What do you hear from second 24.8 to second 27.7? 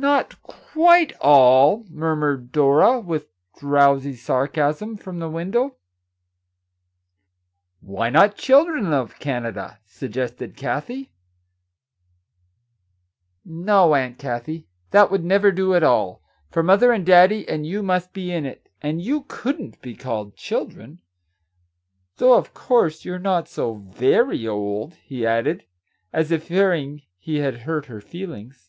he added, as if fearing he had